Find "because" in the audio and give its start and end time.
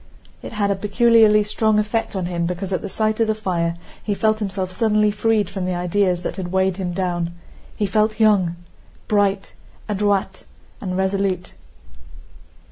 2.47-2.73